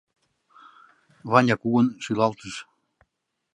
[1.31, 2.55] Ваня кугун шӱлалтыш.